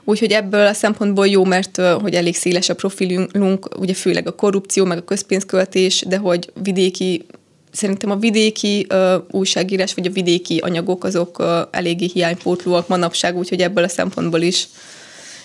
[0.03, 4.85] Úgyhogy ebből a szempontból jó, mert hogy elég széles a profilunk, ugye főleg a korrupció,
[4.85, 7.25] meg a közpénzköltés, de hogy vidéki
[7.71, 13.61] szerintem a vidéki uh, újságírás, vagy a vidéki anyagok azok uh, eléggé hiánypótlóak manapság, úgyhogy
[13.61, 14.67] ebből a szempontból is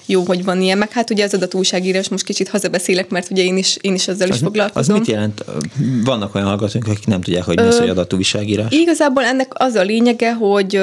[0.07, 3.57] jó, hogy van ilyen, meg hát ugye az adatújságírás, most kicsit hazabeszélek, mert ugye én
[3.57, 4.95] is, én is ezzel az, is foglalkozom.
[4.95, 5.45] Az mit jelent?
[6.05, 8.73] Vannak olyan hallgatók, akik nem tudják, hogy mi az, hogy adatújságírás?
[8.73, 10.81] Igazából ennek az a lényege, hogy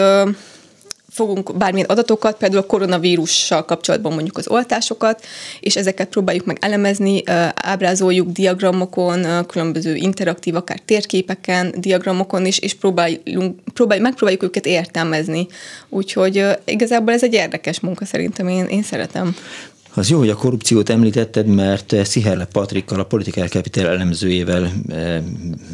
[1.14, 5.26] fogunk bármilyen adatokat, például a koronavírussal kapcsolatban mondjuk az oltásokat,
[5.60, 7.24] és ezeket próbáljuk meg elemezni,
[7.56, 15.48] ábrázoljuk diagramokon, különböző interaktív, akár térképeken, diagramokon is, és próbáljunk, próbálj, megpróbáljuk őket értelmezni.
[15.90, 19.36] Úgyhogy igazából ez egy érdekes munka szerintem, én, én szeretem
[19.96, 25.22] Az jó, hogy a korrupciót említetted, mert Sziherle Patrikkal, a Political Capital elemzőjével eh,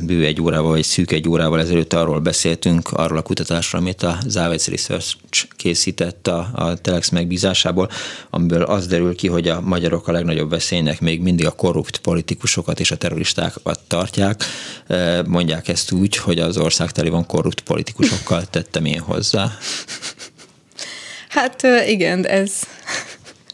[0.05, 4.17] bő egy órával, vagy szűk egy órával ezelőtt arról beszéltünk, arról a kutatásról, amit a
[4.27, 5.15] Závec Research
[5.55, 7.89] készített a, a Telex megbízásából,
[8.29, 12.79] amiből az derül ki, hogy a magyarok a legnagyobb veszélynek még mindig a korrupt politikusokat
[12.79, 14.43] és a terroristákat tartják.
[14.87, 19.51] Eh, mondják ezt úgy, hogy az ország teli van korrupt politikusokkal, tettem én hozzá.
[21.29, 22.51] Hát igen, ez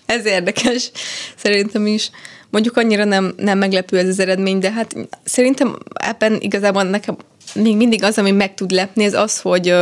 [0.05, 0.91] ez érdekes,
[1.35, 2.09] szerintem is.
[2.49, 7.17] Mondjuk annyira nem, nem meglepő ez az eredmény, de hát szerintem ebben igazából nekem
[7.53, 9.73] még mindig az, ami meg tud lepni, ez az, hogy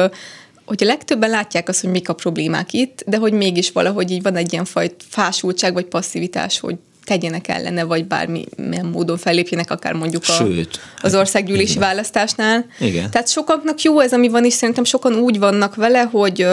[0.66, 4.22] hogy a legtöbben látják azt, hogy mik a problémák itt, de hogy mégis valahogy így
[4.22, 9.94] van egy ilyen fajt fásultság vagy passzivitás, hogy tegyenek ellene, vagy bármilyen módon fellépjenek, akár
[9.94, 11.88] mondjuk a, Sőt, az országgyűlési igen.
[11.88, 12.66] választásnál.
[12.80, 13.10] Igen.
[13.12, 16.48] Tehát sokaknak jó ez, ami van, és szerintem sokan úgy vannak vele, hogy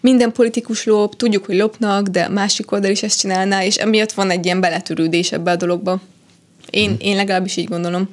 [0.00, 4.30] minden politikus lop, tudjuk, hogy lopnak, de másik oldal is ezt csinálná, és emiatt van
[4.30, 6.00] egy ilyen beletörődés ebbe a dologba.
[6.70, 6.96] Én, hmm.
[6.98, 8.08] én legalábbis így gondolom.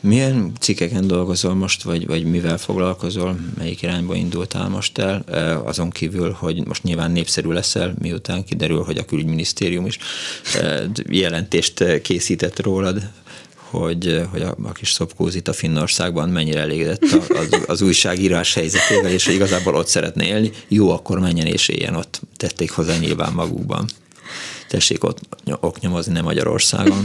[0.00, 5.24] Milyen cikkeken dolgozol most, vagy, vagy mivel foglalkozol, melyik irányba indultál most el,
[5.64, 9.98] azon kívül, hogy most nyilván népszerű leszel, miután kiderül, hogy a külügyminisztérium is
[11.08, 13.10] jelentést készített rólad,
[13.70, 19.24] hogy, hogy a, a kis szopkózit a Finnországban mennyire elégedett az, az újságírás helyzetével, és
[19.24, 20.50] hogy igazából ott szeretne élni.
[20.68, 22.20] Jó, akkor menjen és éljen ott.
[22.36, 23.88] Tették hozzá nyilván magukban.
[24.68, 25.18] Tessék ott
[25.60, 27.04] oknyomozni, nem Magyarországon.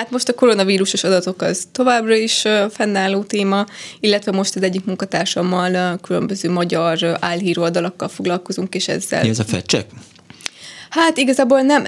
[0.00, 3.66] Hát most a koronavírusos adatok az továbbra is fennálló téma,
[4.00, 9.22] illetve most az egyik munkatársammal különböző magyar álhíró oldalakkal foglalkozunk, és ezzel...
[9.22, 9.86] Mi ez a fedcsek?
[10.90, 11.84] Hát igazából nem,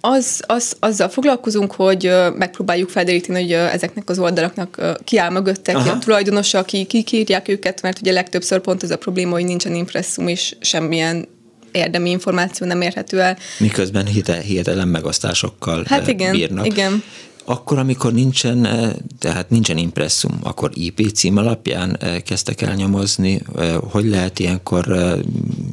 [0.00, 5.88] az, az, azzal foglalkozunk, hogy megpróbáljuk felderíteni, hogy ezeknek az oldalaknak ki áll mögötte, ki
[5.88, 9.74] a tulajdonosa, ki, ki írják őket, mert ugye legtöbbször pont ez a probléma, hogy nincsen
[9.74, 11.28] impresszum, és semmilyen
[11.72, 13.38] érdemi információ nem érhető el.
[13.58, 14.06] Miközben
[14.42, 16.66] hihetetlen megosztásokkal hát igen, bírnak.
[16.66, 17.02] Igen.
[17.48, 23.40] Akkor, amikor nincsen, eh, tehát nincsen impresszum, akkor IP cím alapján eh, kezdtek el nyomozni.
[23.56, 25.14] Eh, hogy lehet ilyenkor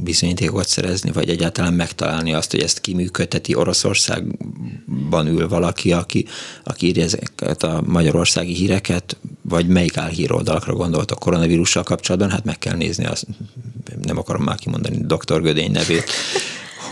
[0.04, 6.26] bizonyítékot szerezni, vagy egyáltalán megtalálni azt, hogy ezt kiműködteti Oroszországban ül valaki, aki,
[6.64, 12.60] aki írja ezeket a magyarországi híreket, vagy melyik álhíroldalakra gondolt a koronavírussal kapcsolatban, hát meg
[12.60, 13.26] kell nézni, azt,
[14.02, 16.12] nem akarom már kimondani doktor Gödény nevét,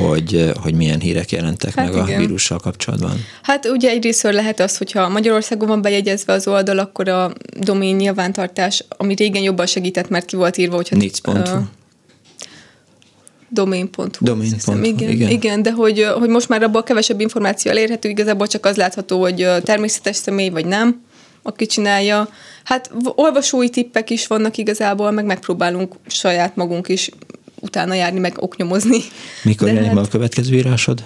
[0.07, 2.15] hogy, hogy milyen hírek jelentek hát meg igen.
[2.15, 3.25] a vírussal kapcsolatban?
[3.41, 8.83] Hát ugye egyrészt lehet az, hogyha Magyarországon van bejegyezve az oldal, akkor a domén nyilvántartás,
[8.97, 10.95] ami régen jobban segített, mert ki volt írva, hogyha...
[10.95, 11.31] Nic.hu.
[11.31, 11.61] Uh,
[13.49, 14.07] domain.hu.
[14.19, 15.29] Domain.hu, igen, igen.
[15.29, 15.61] igen.
[15.61, 20.15] de hogy, hogy most már abban kevesebb információ elérhető, igazából csak az látható, hogy természetes
[20.15, 21.01] személy vagy nem,
[21.43, 22.29] aki csinálja.
[22.63, 27.09] Hát olvasói tippek is vannak igazából, meg megpróbálunk saját magunk is
[27.61, 28.97] utána járni, meg oknyomozni.
[29.43, 29.97] Mikor jön hát...
[29.97, 31.03] a következő írásod?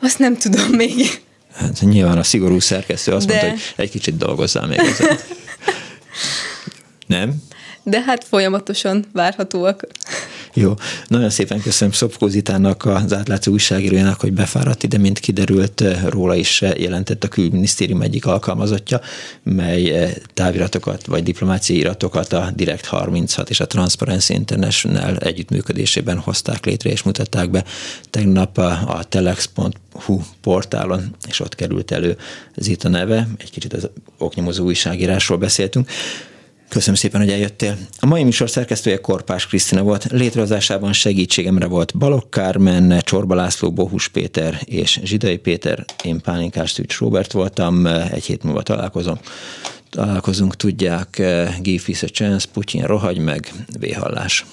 [0.00, 1.22] Azt nem tudom még.
[1.54, 3.32] Hát nyilván a szigorú szerkesztő azt De...
[3.34, 5.18] mondta, hogy egy kicsit dolgozzál még ezen.
[7.06, 7.42] nem?
[7.82, 9.86] De hát folyamatosan várhatóak.
[10.56, 10.74] Jó,
[11.08, 16.60] nagyon szépen köszönöm Szopkó Zitának, az átlátszó újságírójának, hogy befáradt ide, mint kiderült, róla is
[16.60, 19.00] jelentett a külügyminisztérium egyik alkalmazottja,
[19.42, 26.64] mely eh, táviratokat vagy diplomáciai iratokat a Direct 36 és a Transparency International együttműködésében hozták
[26.64, 27.64] létre és mutatták be.
[28.10, 32.16] Tegnap a, a telex.hu portálon, és ott került elő
[32.56, 33.88] Zita neve, egy kicsit az
[34.18, 35.90] oknyomozó újságírásról beszéltünk.
[36.68, 37.76] Köszönöm szépen, hogy eljöttél.
[37.98, 40.04] A mai műsor szerkesztője Korpás Krisztina volt.
[40.10, 45.84] Létrehozásában segítségemre volt Balok Kármen, Csorba László, Bohus Péter és Zsidai Péter.
[46.04, 47.86] Én Pálinkás Tűcs Robert voltam.
[47.86, 49.18] Egy hét múlva találkozom.
[49.90, 51.22] Találkozunk, tudják,
[51.60, 54.44] Give us a chance, Putyin rohagy meg, véhallás.